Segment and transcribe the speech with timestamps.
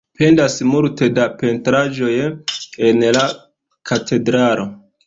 [0.19, 2.11] Pendas multe da pentraĵoj
[2.89, 3.31] en la
[3.93, 4.73] katedralo.